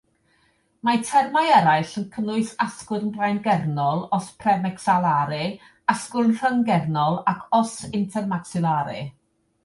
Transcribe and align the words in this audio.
Mae 0.87 0.99
termau 1.07 1.49
eraill 1.55 1.89
yn 1.99 2.05
cynnwys 2.13 2.53
“asgwrn 2.65 3.11
blaengernol”, 3.17 4.01
“os 4.19 4.29
premaxillare”, 4.43 5.41
“asgwrn 5.95 6.33
rhyng-gernol”, 6.39 7.19
ac 7.33 7.45
“os 7.59 7.75
intermaxillare”. 8.01 8.97